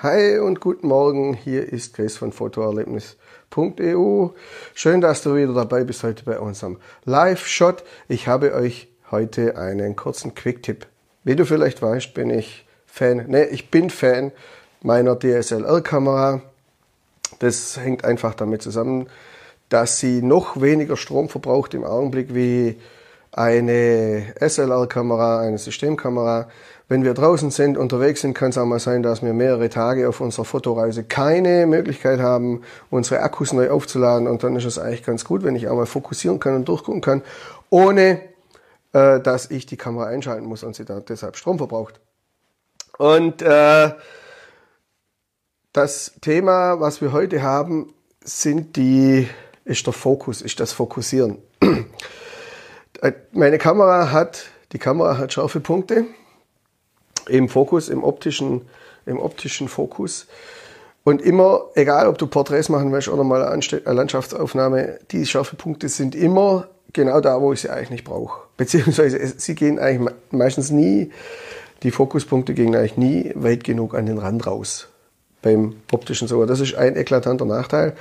[0.00, 4.28] Hi und guten Morgen, hier ist Chris von Fotoerlebnis.eu.
[4.72, 7.82] Schön, dass du wieder dabei bist heute bei unserem Live-Shot.
[8.06, 10.86] Ich habe euch heute einen kurzen Quick-Tipp.
[11.24, 14.30] Wie du vielleicht weißt, bin ich Fan, ne, ich bin Fan
[14.82, 16.42] meiner DSLR-Kamera.
[17.40, 19.08] Das hängt einfach damit zusammen,
[19.68, 22.78] dass sie noch weniger Strom verbraucht im Augenblick wie
[23.32, 26.48] eine SLR-Kamera, eine Systemkamera.
[26.90, 30.08] Wenn wir draußen sind, unterwegs sind, kann es auch mal sein, dass wir mehrere Tage
[30.08, 34.26] auf unserer Fotoreise keine Möglichkeit haben, unsere Akkus neu aufzuladen.
[34.26, 37.02] Und dann ist es eigentlich ganz gut, wenn ich auch mal fokussieren kann und durchgucken
[37.02, 37.22] kann,
[37.68, 38.22] ohne
[38.94, 42.00] äh, dass ich die Kamera einschalten muss und sie da deshalb Strom verbraucht.
[42.96, 43.92] Und äh,
[45.74, 47.92] das Thema, was wir heute haben,
[48.24, 49.28] sind die,
[49.66, 51.38] ist der Fokus, ist das Fokussieren.
[53.00, 56.06] Äh, meine Kamera hat, die Kamera hat scharfe Punkte
[57.28, 58.62] im Fokus, im optischen,
[59.06, 60.26] im optischen Fokus.
[61.04, 65.88] Und immer, egal ob du Porträts machen willst oder mal eine Landschaftsaufnahme, die scharfe Punkte
[65.88, 68.42] sind immer genau da, wo ich sie eigentlich nicht brauche.
[68.56, 71.10] Beziehungsweise sie gehen eigentlich meistens nie,
[71.82, 74.88] die Fokuspunkte gehen eigentlich nie weit genug an den Rand raus
[75.40, 76.46] beim optischen Sucher.
[76.46, 77.94] Das ist ein eklatanter Nachteil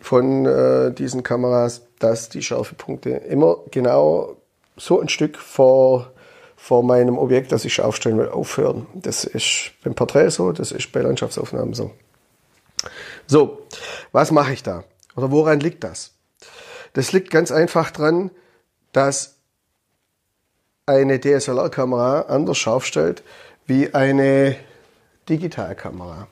[0.00, 4.36] von äh, diesen Kameras, dass die scharfe Punkte immer genau
[4.76, 6.10] so ein Stück vor
[6.62, 8.86] vor meinem Objekt, das ich aufstellen will, aufhören.
[8.94, 11.90] Das ist beim Porträt so, das ist bei Landschaftsaufnahmen so.
[13.26, 13.66] So,
[14.12, 14.84] was mache ich da?
[15.16, 16.12] Oder woran liegt das?
[16.92, 18.30] Das liegt ganz einfach dran,
[18.92, 19.36] dass
[20.84, 23.22] eine DSLR-Kamera anders scharf stellt
[23.66, 24.54] wie eine
[25.30, 26.28] Digitalkamera.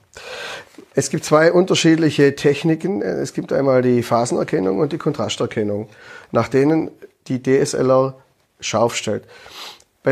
[0.95, 3.01] Es gibt zwei unterschiedliche Techniken.
[3.01, 5.89] Es gibt einmal die Phasenerkennung und die Kontrasterkennung,
[6.33, 6.91] nach denen
[7.29, 8.15] die DSLR
[8.61, 9.25] scharf stellt.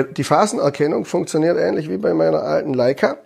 [0.04, 3.18] Die Phasenerkennung funktioniert ähnlich wie bei meiner alten Leica.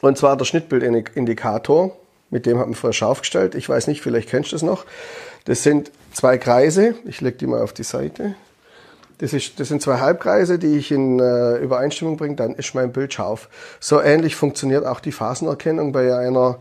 [0.00, 1.96] Und zwar der Schnittbildindikator,
[2.30, 3.54] mit dem hat man früher scharf gestellt.
[3.54, 4.84] Ich weiß nicht, vielleicht kennst du es noch.
[5.44, 6.94] Das sind zwei Kreise.
[7.04, 8.34] Ich lege die mal auf die Seite.
[9.18, 12.90] Das, ist, das sind zwei Halbkreise, die ich in äh, Übereinstimmung bringe, dann ist mein
[12.90, 13.48] Bild scharf.
[13.78, 16.58] So ähnlich funktioniert auch die Phasenerkennung bei einer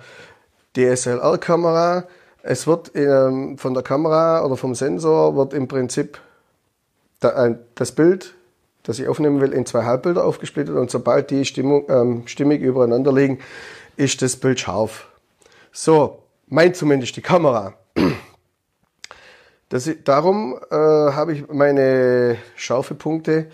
[0.75, 2.03] DSLR-Kamera.
[2.44, 6.19] Es wird ähm, von der Kamera oder vom Sensor wird im Prinzip
[7.19, 8.35] da, äh, das Bild
[8.84, 13.14] das ich aufnehmen will, in zwei Halbbilder aufgesplittet und sobald die Stimmung, ähm, stimmig übereinander
[13.14, 13.40] liegen,
[13.96, 15.08] ist das Bild scharf.
[15.72, 17.74] So, meint zumindest die Kamera.
[19.70, 23.47] Das, darum äh, habe ich meine scharfe Punkte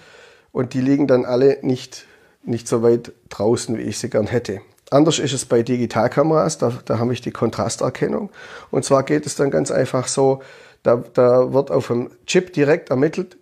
[0.51, 2.07] und die liegen dann alle nicht,
[2.43, 4.61] nicht so weit draußen, wie ich sie gern hätte.
[4.89, 8.31] Anders ist es bei Digitalkameras, da, da habe ich die Kontrasterkennung.
[8.71, 10.41] Und zwar geht es dann ganz einfach so,
[10.81, 13.37] da, da wird auf dem Chip direkt ermittelt,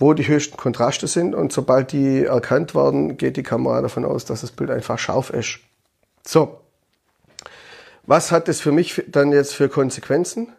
[0.00, 4.24] wo die höchsten Kontraste sind und sobald die erkannt werden, geht die Kamera davon aus,
[4.24, 5.60] dass das Bild einfach scharf ist.
[6.26, 6.58] So,
[8.06, 10.52] was hat das für mich dann jetzt für Konsequenzen?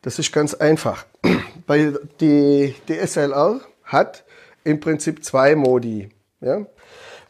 [0.00, 1.04] Das ist ganz einfach.
[1.66, 4.24] Bei die DSLR hat
[4.62, 6.08] im Prinzip zwei Modi.
[6.40, 6.64] Ja?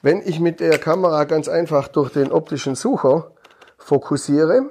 [0.03, 3.31] Wenn ich mit der Kamera ganz einfach durch den optischen Sucher
[3.78, 4.70] fokussiere,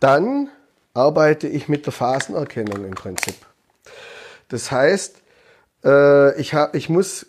[0.00, 0.48] dann
[0.94, 3.36] arbeite ich mit der Phasenerkennung im Prinzip.
[4.50, 5.22] Das heißt,
[5.84, 7.26] äh, ich, hab, ich muss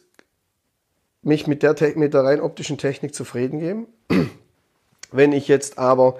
[1.21, 3.87] mich mit der, mit der rein optischen Technik zufrieden geben.
[5.11, 6.19] Wenn ich jetzt aber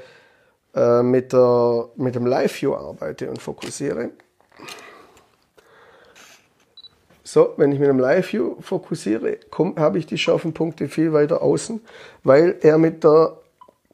[0.73, 4.11] äh, mit, der, mit dem Live-View arbeite und fokussiere,
[7.23, 9.37] so, wenn ich mit dem Live-View fokussiere,
[9.77, 11.79] habe ich die scharfen Punkte viel weiter außen,
[12.25, 13.37] weil er mit der,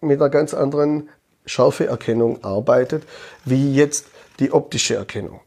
[0.01, 1.09] mit einer ganz anderen
[1.45, 3.03] Schärfeerkennung arbeitet,
[3.45, 4.07] wie jetzt
[4.39, 5.39] die optische Erkennung.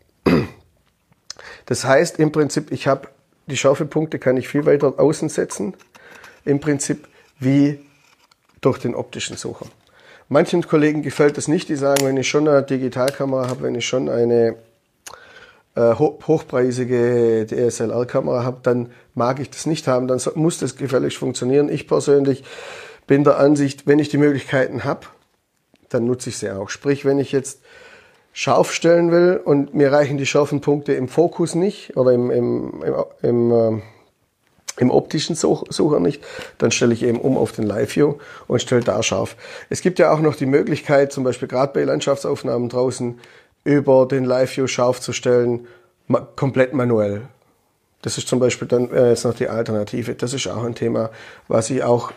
[1.70, 3.06] Das heißt im Prinzip, ich habe
[3.47, 5.75] die Schärfepunkte kann ich viel weiter außen setzen,
[6.44, 7.06] im Prinzip
[7.38, 7.78] wie
[8.60, 9.66] durch den optischen Sucher.
[10.28, 13.86] Manchen Kollegen gefällt das nicht, die sagen, wenn ich schon eine Digitalkamera habe, wenn ich
[13.86, 14.56] schon eine
[15.76, 21.69] äh, hochpreisige DSLR-Kamera habe, dann mag ich das nicht haben, dann muss das gefälligst funktionieren.
[21.69, 22.42] Ich persönlich
[23.06, 25.06] bin der Ansicht, wenn ich die Möglichkeiten habe,
[25.89, 26.68] dann nutze ich sie auch.
[26.68, 27.60] Sprich, wenn ich jetzt
[28.32, 32.82] scharf stellen will und mir reichen die scharfen Punkte im Fokus nicht oder im, im,
[32.82, 33.82] im, im, äh,
[34.78, 36.24] im optischen Sucher nicht,
[36.59, 38.15] dann stelle ich eben um auf den Live-View
[38.47, 39.36] und stelle da scharf.
[39.68, 43.18] Es gibt ja auch noch die Möglichkeit, zum Beispiel gerade bei Landschaftsaufnahmen draußen,
[43.65, 45.66] über den Live-View scharf zu stellen,
[46.06, 47.22] ma komplett manuell.
[48.03, 50.15] Das ist zum Beispiel dann äh, jetzt noch die Alternative.
[50.15, 51.10] Das ist auch ein Thema,
[51.48, 52.12] was ich auch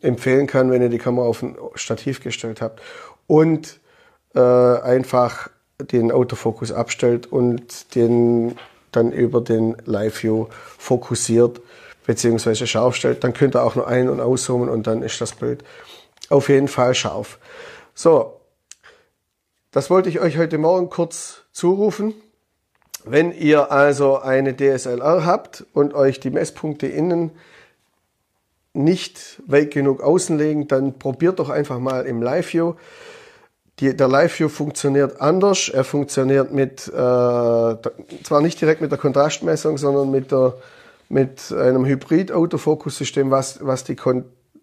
[0.00, 2.80] empfehlen kann, wenn ihr die Kamera auf ein Stativ gestellt habt.
[3.28, 3.78] Und
[4.34, 8.56] äh, einfach den Autofokus abstellt und den
[8.92, 10.46] dann über den Live View
[10.78, 11.60] fokussiert.
[12.04, 15.36] beziehungsweise scharf stellt, dann könnt ihr auch nur ein- und auszoomen und dann ist das
[15.36, 15.62] Bild
[16.30, 17.38] auf jeden Fall scharf.
[17.94, 18.40] So,
[19.70, 22.14] das wollte ich euch heute Morgen kurz zurufen.
[23.04, 27.30] Wenn ihr also eine DSLR habt und euch die Messpunkte innen
[28.74, 32.22] nicht weit genug außen legen, dann probiert doch einfach mal im
[33.82, 33.92] Live-View.
[33.96, 35.68] der Live-View funktioniert anders.
[35.68, 40.54] Er funktioniert mit, äh, zwar nicht direkt mit der Kontrastmessung, sondern mit, der,
[41.08, 44.16] mit einem Hybrid-Autofokus-System, was, was, die äh,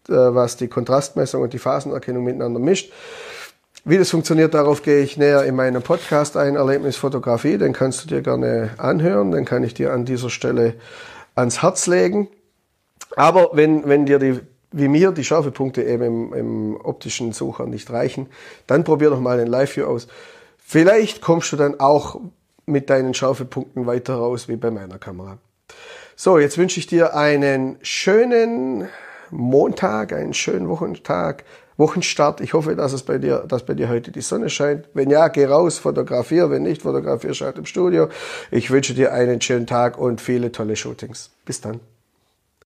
[0.08, 2.92] was die Kontrastmessung und die Phasenerkennung miteinander mischt.
[3.86, 7.58] Wie das funktioniert, darauf gehe ich näher in meinem Podcast ein, Erlebnisfotografie.
[7.58, 9.32] Den kannst du dir gerne anhören.
[9.32, 10.74] Den kann ich dir an dieser Stelle
[11.36, 12.28] ans Herz legen.
[13.16, 14.40] Aber wenn, wenn dir die,
[14.72, 18.28] wie mir die Schärfepunkte eben im, im optischen Sucher nicht reichen,
[18.68, 20.08] dann probier doch mal den Live-View aus.
[20.58, 22.20] Vielleicht kommst du dann auch
[22.66, 25.40] mit deinen Schärfepunkten weiter raus wie bei meiner Kamera.
[26.16, 28.88] So, jetzt wünsche ich dir einen schönen
[29.32, 31.44] Montag, einen schönen Wochentag,
[31.78, 32.42] Wochenstart.
[32.42, 34.90] Ich hoffe, dass es bei dir, dass bei dir heute die Sonne scheint.
[34.94, 36.52] Wenn ja, geh raus, fotografier.
[36.52, 38.10] Wenn nicht, fotografier halt im Studio.
[38.52, 41.32] Ich wünsche dir einen schönen Tag und viele tolle Shootings.
[41.46, 41.80] Bis dann.